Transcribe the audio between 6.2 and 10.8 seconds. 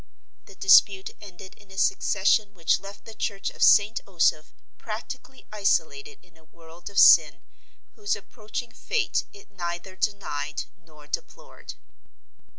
in a world of sin whose approaching fate it neither denied